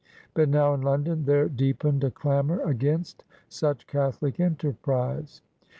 [0.33, 5.43] But now, in London, there deepened a clamor against such Catholic enterprise.